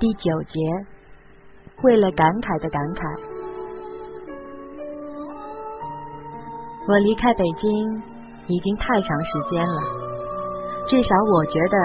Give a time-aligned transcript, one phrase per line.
[0.00, 0.60] 第九节，
[1.82, 3.02] 为了感慨的感慨。
[6.86, 7.66] 我离开北京
[8.46, 9.82] 已经太长时间了，
[10.86, 11.76] 至少我觉得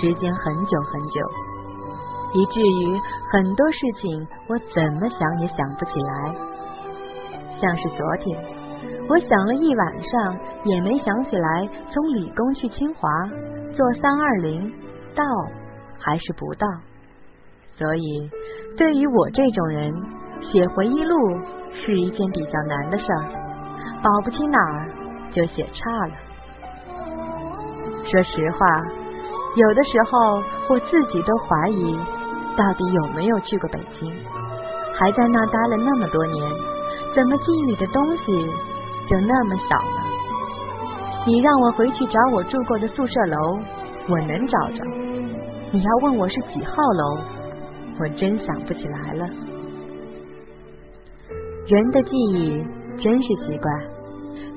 [0.00, 1.20] 时间很久很久，
[2.32, 2.98] 以至于
[3.30, 6.34] 很多事情我怎么想也想不起来。
[7.60, 8.32] 像是昨天，
[9.10, 13.10] 我想了一晚上也没想起来从理工去清华
[13.76, 14.72] 坐三二零
[15.14, 15.22] 到
[15.98, 16.66] 还是不到。
[17.82, 18.30] 所以，
[18.78, 19.92] 对于我这种人，
[20.52, 21.16] 写回忆录
[21.74, 23.24] 是一件比较难的事儿，
[24.00, 24.88] 保不齐哪儿
[25.34, 26.14] 就写差了。
[28.04, 28.58] 说实话，
[29.56, 31.98] 有的时候我自己都怀疑，
[32.56, 34.08] 到底有没有去过北京，
[34.94, 36.50] 还在那待了那么多年，
[37.16, 38.46] 怎么记忆里的东西
[39.10, 40.02] 就那么少呢？
[41.26, 43.58] 你让我回去找我住过的宿舍楼，
[44.08, 44.84] 我能找着；
[45.72, 47.18] 你要问我是几号楼？
[48.00, 49.26] 我真想不起来了。
[51.66, 52.64] 人的记忆
[53.02, 53.70] 真是奇怪。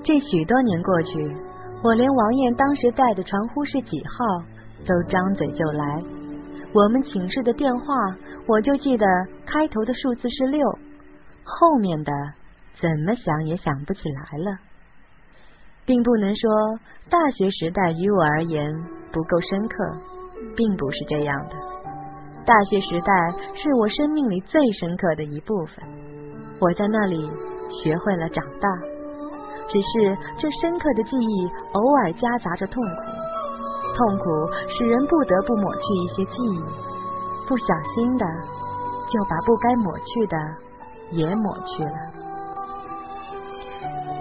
[0.04, 1.36] 这许多年过去，
[1.84, 4.46] 我连王艳当时在的传呼是几号
[4.86, 6.04] 都张嘴就来。
[6.74, 7.86] 我们寝室的电话，
[8.48, 9.06] 我就记得
[9.46, 10.68] 开头的数字是六，
[11.44, 12.12] 后面的
[12.82, 14.58] 怎么想也想不起来了。
[15.86, 18.74] 并不能说大学时代于我而言
[19.12, 19.76] 不够深刻，
[20.56, 21.85] 并不是这样的。
[22.46, 23.12] 大学时代
[23.56, 25.84] 是我生命里最深刻的一部分，
[26.62, 27.28] 我在那里
[27.82, 28.70] 学会了长大。
[29.68, 33.02] 只是这深刻的记忆偶尔夹杂着痛苦，
[33.98, 34.26] 痛苦
[34.78, 36.60] 使人不得不抹去一些记忆，
[37.50, 38.26] 不小心的
[39.12, 40.38] 就把不该抹去的
[41.10, 41.98] 也抹去了。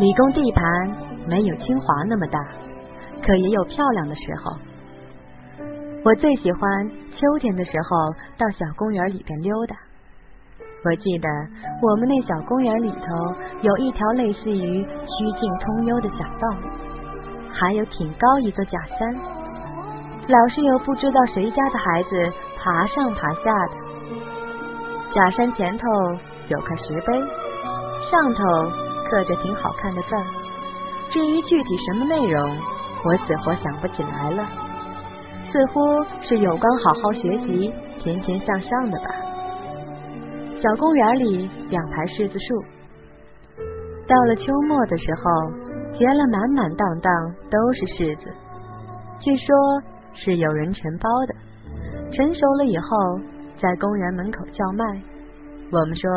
[0.01, 0.97] 理工地盘
[1.29, 2.41] 没有清华那么大，
[3.23, 4.57] 可也有漂亮的时候。
[6.07, 6.91] 我最喜欢
[7.25, 9.75] 秋天的时候到小公园里边溜达。
[10.85, 11.29] 我记得
[11.81, 16.57] 我们那小公园里头有一条类似于曲径通幽的小道，
[17.51, 19.15] 还有挺高一座假山，
[20.29, 23.75] 老是有不知道谁家的孩子爬上爬下的。
[25.15, 25.87] 假山前头
[26.49, 27.19] 有块石碑，
[28.11, 28.45] 上头
[29.09, 30.09] 刻着挺好看的字。
[31.11, 32.59] 至于具体什么内容，
[33.07, 34.47] 我死活想不起来了。
[35.55, 35.81] 似乎
[36.27, 37.73] 是有关好好学习、
[38.03, 39.07] 天天向上的吧。
[40.61, 42.61] 小公园里两排柿子树，
[44.05, 45.53] 到了秋末的时候，
[45.97, 48.35] 结了满满当当都是柿子。
[49.21, 49.47] 据说
[50.13, 51.35] 是有人承包的，
[52.11, 53.21] 成熟了以后
[53.63, 54.85] 在公园门口叫卖。
[55.71, 56.11] 我们说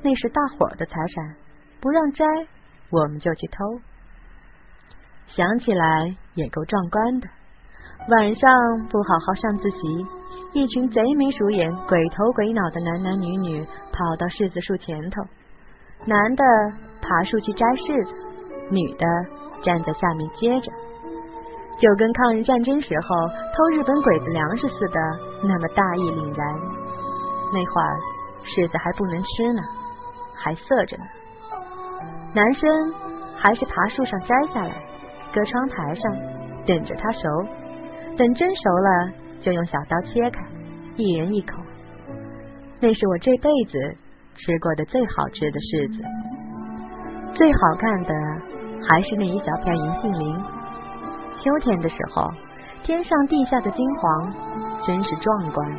[0.00, 1.36] 那是大伙的财产，
[1.78, 2.24] 不让摘，
[2.88, 3.80] 我们就去偷。
[5.36, 7.28] 想起来也够壮观的。
[8.06, 8.50] 晚上
[8.88, 10.06] 不好好上自习，
[10.52, 15.20] 一群贼眉鼠眼、鬼头鬼脑的男男女女跑到柿子树前头，
[16.06, 16.42] 男的
[17.02, 18.14] 爬树去摘柿子，
[18.70, 19.04] 女的
[19.62, 20.72] 站在下面接着，
[21.78, 25.00] 就跟抗日战争时候偷日本鬼子粮食似的，
[25.42, 26.48] 那么大义凛然。
[27.52, 28.00] 那会儿
[28.44, 29.60] 柿子还不能吃呢，
[30.34, 31.04] 还涩着呢。
[32.32, 32.94] 男生
[33.36, 34.72] 还是爬树上摘下来，
[35.34, 36.02] 搁窗台上
[36.64, 37.20] 等着它熟。
[38.18, 40.40] 等蒸熟了，就用小刀切开，
[40.96, 41.52] 一人一口。
[42.80, 43.96] 那是我这辈子
[44.34, 46.02] 吃过的最好吃的柿子。
[47.34, 48.12] 最好看的
[48.82, 50.36] 还是那一小片银杏林。
[51.38, 52.26] 秋天的时候，
[52.82, 54.34] 天上地下的金黄，
[54.84, 55.70] 真是壮观。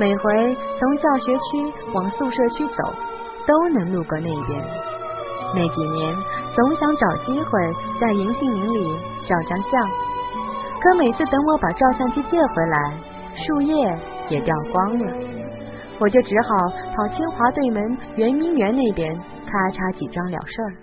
[0.00, 2.92] 每回从教学区往宿舍区走，
[3.46, 4.60] 都能路过那边。
[5.54, 6.16] 那几年，
[6.56, 7.50] 总想找机会
[8.00, 8.98] 在银杏林里
[9.28, 10.03] 照张相。
[10.84, 12.78] 可每次等我把照相机借回来，
[13.34, 15.16] 树叶也掉光了，
[15.98, 20.76] 我就只好跑清华对门圆明园那边咔嚓几张了事儿。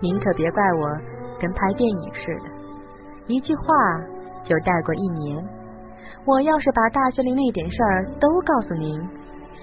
[0.00, 0.86] 您可别怪我
[1.40, 2.50] 跟拍电影似的，
[3.26, 3.64] 一句话
[4.44, 5.44] 就带过一年。
[6.24, 9.02] 我要是把大学里那点事儿都告诉您，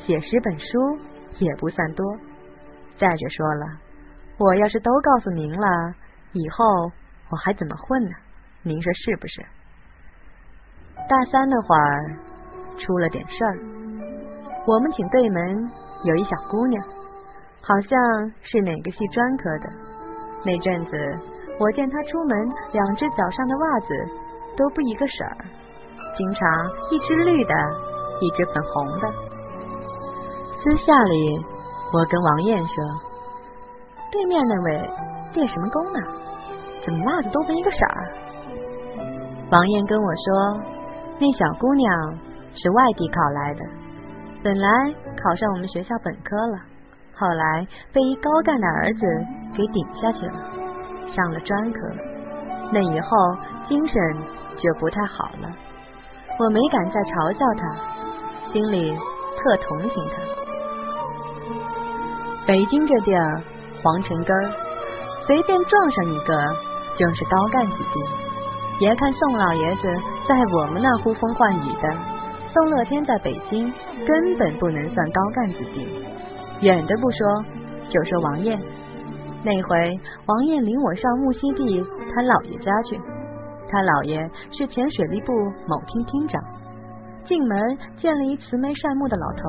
[0.04, 1.00] 写十本书
[1.40, 2.06] 也不算多。
[3.00, 3.66] 再者说了，
[4.38, 5.96] 我要是都告诉您了，
[6.34, 6.92] 以后
[7.32, 8.12] 我还怎么混呢？
[8.64, 9.42] 您说是不是？
[11.08, 12.16] 大三那会儿
[12.78, 13.58] 出了点事儿，
[14.68, 15.72] 我们寝对门
[16.04, 16.84] 有一小姑娘，
[17.62, 18.00] 好像
[18.42, 19.70] 是哪个系专科的。
[20.44, 20.92] 那阵子
[21.58, 23.88] 我见她出门，两只脚上的袜子
[24.58, 25.38] 都不一个色儿，
[26.18, 27.54] 经常一只绿的，
[28.20, 29.08] 一只粉红的。
[30.62, 31.46] 私下里
[31.94, 32.76] 我跟王艳说
[34.12, 34.90] ：“对面那位
[35.34, 36.00] 练什么功呢？
[36.86, 38.14] 怎么袜子都分一个色儿？”
[39.52, 40.62] 王艳跟我说，
[41.20, 42.18] 那小姑娘
[42.54, 43.66] 是外地考来的，
[44.44, 46.60] 本来考上我们学校本科了，
[47.16, 49.00] 后来被一高干的儿子
[49.58, 50.34] 给顶下去了，
[51.16, 51.80] 上了专科。
[52.72, 53.10] 那以后
[53.68, 53.96] 精神
[54.60, 55.50] 就不太好了，
[56.38, 60.22] 我没敢再嘲笑他，心里特同情他。
[62.46, 63.42] 北京这地儿
[63.82, 64.52] 皇城根儿，
[65.26, 66.56] 随便撞上一个
[67.00, 68.29] 就是高干子弟。
[68.80, 69.82] 别看宋老爷子
[70.26, 71.98] 在我们那呼风唤雨的，
[72.54, 73.70] 宋乐天在北京
[74.08, 75.86] 根本不能算高干子弟。
[76.62, 77.44] 远的不说，
[77.90, 78.58] 就说王艳。
[79.44, 81.84] 那回王艳领我上木樨地
[82.16, 82.96] 他姥爷家去，
[83.70, 84.18] 他姥爷
[84.54, 85.34] 是前水利部
[85.68, 86.42] 某厅厅长。
[87.26, 89.44] 进门见了一慈眉善目的老头，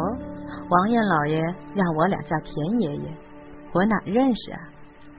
[0.68, 1.40] 王艳老爷
[1.76, 3.08] 让我俩叫田爷爷，
[3.72, 4.58] 我哪认识啊？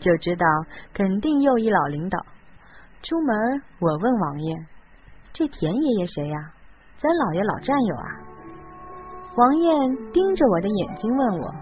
[0.01, 0.45] 就知道
[0.93, 2.19] 肯定又一老领导。
[3.03, 4.67] 出门我问王艳
[5.33, 6.37] ：“这田爷爷谁呀？
[7.01, 8.05] 咱老爷老战友啊？”
[9.35, 11.55] 王艳盯着我的眼睛问我：“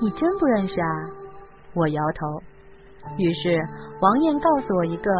[0.00, 0.88] 你真不认识啊？”
[1.74, 2.42] 我摇头，
[3.16, 3.56] 于是
[4.00, 5.10] 王艳告诉我一个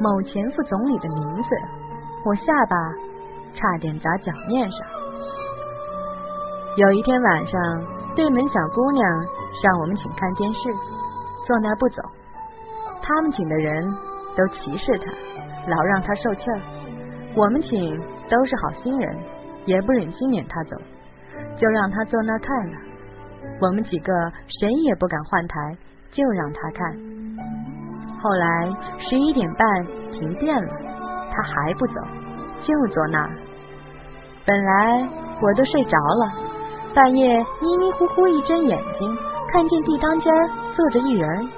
[0.00, 1.48] 某前副总理的名字，
[2.26, 2.76] 我下巴
[3.54, 4.80] 差点砸脚面上。
[6.76, 7.60] 有一天晚上，
[8.14, 9.04] 对门小姑娘
[9.62, 10.60] 让我们请看电视，
[11.46, 12.02] 坐那不走，
[13.02, 13.96] 他们请的人
[14.36, 15.12] 都歧视他，
[15.70, 16.60] 老让他受气儿。
[17.34, 17.98] 我们请
[18.28, 19.18] 都是好心人，
[19.64, 20.76] 也不忍心撵他走，
[21.56, 22.76] 就让他坐那看了。
[23.60, 24.12] 我们几个
[24.60, 25.76] 谁也不敢换台。
[26.12, 26.92] 就让他看。
[28.20, 30.72] 后来十一点半停电了，
[31.30, 31.94] 他还不走，
[32.64, 33.30] 就坐那儿。
[34.44, 35.08] 本来
[35.40, 36.32] 我都睡着了，
[36.92, 39.16] 半夜迷迷糊糊一睁眼睛，
[39.52, 40.34] 看见地当间
[40.74, 41.48] 坐着一人，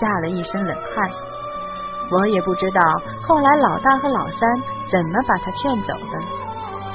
[0.00, 1.08] 吓了一身冷汗。
[2.10, 2.80] 我也不知道
[3.22, 4.40] 后来老大和老三
[4.90, 6.18] 怎么把他劝走的。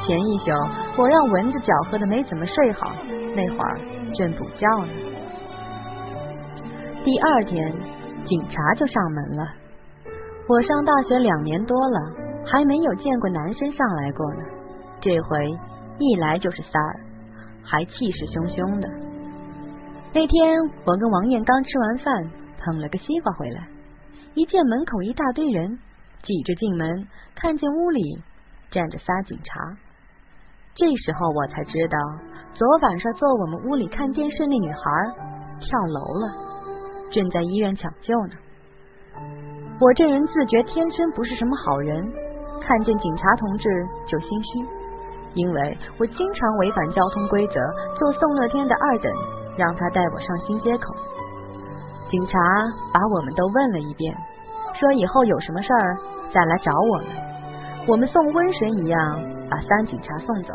[0.05, 0.51] 前一宿
[0.97, 2.91] 我让蚊子搅和的没怎么睡好，
[3.35, 3.79] 那会儿
[4.15, 4.87] 正补觉呢。
[7.05, 7.73] 第二天，
[8.25, 9.47] 警察就上门了。
[10.49, 11.99] 我上大学两年多了，
[12.45, 14.39] 还没有见过男生上来过呢。
[14.99, 15.51] 这回
[15.99, 16.99] 一来就是仨儿，
[17.63, 18.87] 还气势汹汹的。
[20.13, 23.67] 那天我跟王艳刚吃完饭，捧了个西瓜回来，
[24.35, 25.77] 一见门口一大堆人
[26.23, 28.01] 挤着进门，看见屋里
[28.71, 29.77] 站着仨警察。
[30.73, 31.97] 这时候我才知道，
[32.53, 34.79] 昨晚上坐我们屋里看电视那女孩
[35.59, 36.33] 跳楼了。
[37.11, 38.33] 正在医院抢救呢。
[39.79, 42.03] 我这人自觉天生不是什么好人，
[42.59, 43.69] 看见警察同志
[44.07, 44.59] 就心虚，
[45.35, 47.53] 因为我经常违反交通规则，
[47.99, 49.13] 坐宋乐天的二等，
[49.57, 50.95] 让他带我上新街口。
[52.13, 52.37] 警察
[52.93, 54.15] 把我们都问了一遍，
[54.79, 55.97] 说以后有什么事儿
[56.31, 57.07] 再来找我们。
[57.87, 58.99] 我们送瘟神一样
[59.49, 60.53] 把三警察送走，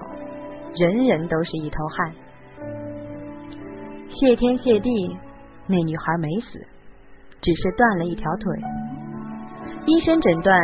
[0.77, 2.13] 人人都是一头汗。
[4.09, 5.19] 谢天谢地。
[5.67, 6.61] 那女孩没死，
[7.43, 8.55] 只是断了一条腿。
[9.87, 10.57] 医生诊断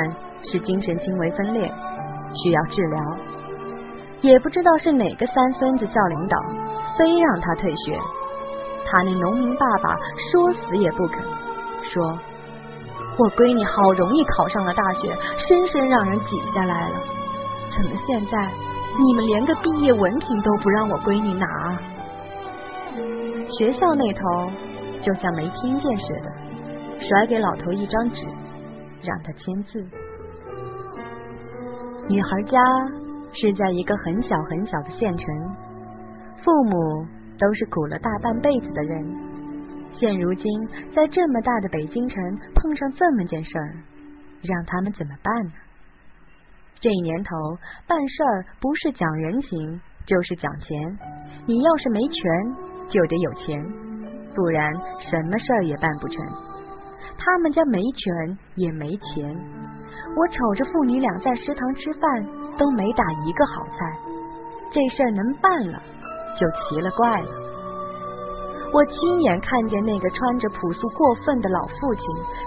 [0.45, 1.67] 是精神轻微分裂，
[2.41, 3.01] 需要治疗。
[4.21, 6.39] 也不知道是哪个三孙子校领导，
[6.97, 7.99] 非让他退学。
[8.87, 9.97] 他那农民爸爸
[10.31, 11.23] 说死也不肯，
[11.93, 12.19] 说
[13.19, 15.17] 我闺女好容易考上了大学，
[15.49, 16.97] 生生让人挤下来了。
[17.77, 18.51] 怎么现在
[18.99, 21.79] 你们连个毕业文凭都不让我闺女拿？
[23.59, 24.51] 学校那头。
[25.05, 26.33] 就像没听见似的，
[27.07, 28.25] 甩给老头一张纸，
[29.03, 29.87] 让他签字。
[32.09, 32.59] 女孩家
[33.35, 35.27] 是在一个很小很小的县城，
[36.43, 37.07] 父母
[37.39, 39.05] 都是苦了大半辈子的人，
[39.99, 40.45] 现如今
[40.95, 43.75] 在这么大的北京城碰上这么件事儿，
[44.43, 45.53] 让他们怎么办呢？
[46.81, 47.31] 这年头
[47.87, 50.99] 办事儿不是讲人情，就是讲钱。
[51.47, 52.23] 你要是没权，
[52.91, 53.59] 就得有钱。
[54.35, 54.73] 不然
[55.11, 56.19] 什么事儿也办不成。
[57.17, 59.25] 他们家没权也没钱，
[60.17, 62.25] 我瞅着父女俩在食堂吃饭
[62.59, 63.99] 都没打一个好菜，
[64.73, 65.83] 这事儿能办了
[66.39, 67.29] 就奇了怪了。
[68.73, 72.05] 我亲眼看见那个穿着朴素过分的老父亲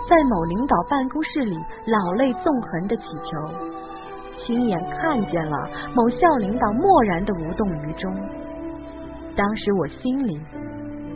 [0.10, 8.14] 在某领导办公室里老泪纵横的乞求，亲眼看见了某校领导漠然的无动于衷。
[9.36, 10.40] 当时我心里。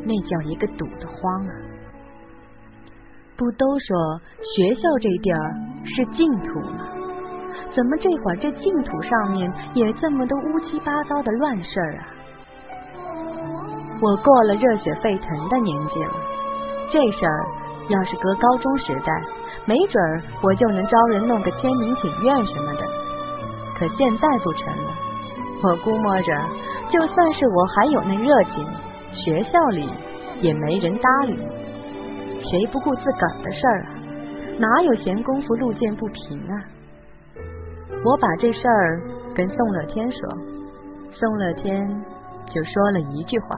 [0.03, 1.53] 那叫一个堵得慌啊！
[3.37, 5.53] 不都说学校这地儿
[5.85, 6.87] 是净土吗？
[7.75, 12.07] 怎么这会儿这净土上面也这么多乌七八糟的乱事儿啊？
[14.01, 16.13] 我过了热血沸腾的年纪了，
[16.91, 17.45] 这事儿
[17.87, 19.13] 要是搁高中时代，
[19.65, 22.81] 没准儿我就能招人弄个签名请愿什么的。
[23.77, 24.91] 可现在不成了，
[25.63, 26.33] 我估摸着
[26.91, 28.67] 就算是我还有那热情，
[29.13, 29.87] 学校里
[30.41, 31.37] 也没人搭理。
[32.49, 33.89] 谁不顾自个儿的事儿啊？
[34.57, 36.53] 哪有闲工夫路见不平啊？
[38.03, 39.01] 我把这事儿
[39.35, 40.19] 跟宋乐天说，
[41.13, 41.87] 宋乐天
[42.49, 43.55] 就说了一句话：“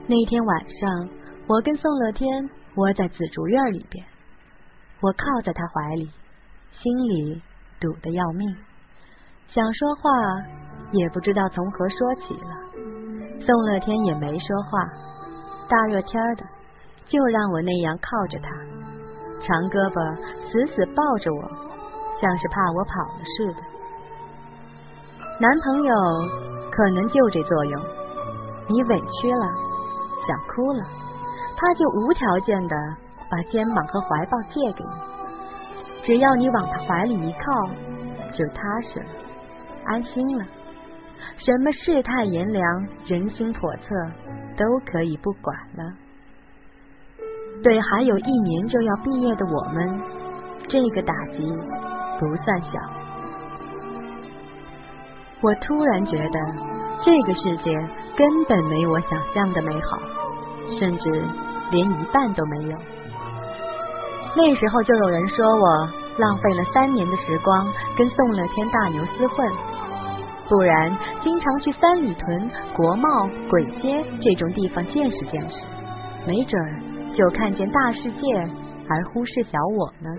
[0.07, 1.09] 那天晚上，
[1.47, 4.05] 我跟宋乐天窝在紫竹院里边，
[5.01, 6.09] 我靠在他怀里，
[6.71, 7.41] 心里。
[7.77, 8.55] 堵得要命，
[9.49, 10.09] 想说话
[10.93, 12.55] 也不知道从何说起了。
[13.45, 14.79] 宋乐天也没说话，
[15.67, 16.45] 大热天的，
[17.05, 18.49] 就让我那样靠着他，
[19.43, 20.15] 长胳膊
[20.49, 21.41] 死死抱着我，
[22.21, 23.74] 像是怕我跑了似的。
[25.37, 25.93] 男朋友
[26.71, 27.81] 可能就这作用，
[28.69, 29.45] 你委屈了，
[30.25, 30.83] 想哭了，
[31.57, 32.75] 他就无条件的
[33.29, 34.91] 把肩膀和怀抱借给你。
[36.05, 37.67] 只要你往他怀里一靠，
[38.31, 38.61] 就踏
[38.93, 39.07] 实了，
[39.85, 40.45] 安心了。
[41.37, 43.95] 什么世态炎凉、人心叵测，
[44.55, 45.83] 都可以不管了。
[47.61, 50.01] 对还有一年就要毕业的我们，
[50.69, 51.39] 这个打击
[52.19, 53.04] 不算小。
[55.41, 56.39] 我突然觉得，
[57.03, 57.71] 这个世界
[58.17, 59.99] 根本没我想象的美好，
[60.79, 61.23] 甚至
[61.71, 62.77] 连一半都没有。
[64.35, 69.51] 那时候就有人说我浪费了三年的时光跟宋乐天大牛厮混，
[70.49, 75.55] 不然经常去三里屯、国贸、鬼街这种地方见识见识，
[76.25, 76.81] 没准儿
[77.15, 78.19] 就看见大世界
[78.89, 80.09] 而忽视小我呢。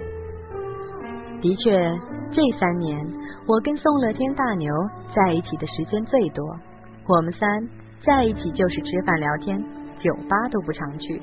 [1.42, 1.90] 的确，
[2.32, 2.98] 这三年
[3.46, 4.70] 我跟宋乐天大牛
[5.14, 6.44] 在一起的时间最多，
[7.06, 7.48] 我们三
[8.04, 9.58] 在一起就是吃饭聊天，
[9.98, 11.22] 酒吧都不常去，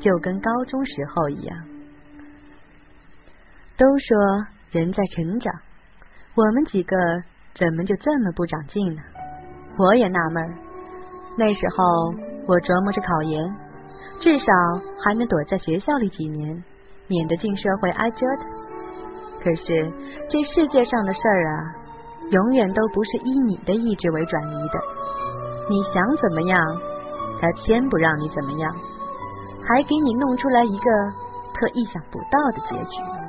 [0.00, 1.58] 就跟高中时候一样。
[3.76, 5.52] 都说人在成长，
[6.34, 6.96] 我们几个
[7.58, 9.02] 怎么就这么不长进呢？
[9.78, 10.54] 我也纳闷。
[11.36, 12.14] 那时候
[12.46, 13.44] 我琢磨着考研，
[14.20, 14.44] 至少
[15.04, 16.64] 还能躲在学校里几年，
[17.08, 18.65] 免得进社会挨折腾。
[19.46, 19.92] 可是
[20.28, 21.62] 这世界上的事儿啊，
[22.30, 24.80] 永远都不是以你的意志为转移的。
[25.70, 26.60] 你想怎么样，
[27.40, 28.74] 他偏不让你怎么样，
[29.62, 30.90] 还给你弄出来一个
[31.54, 33.25] 特意想不到的结局。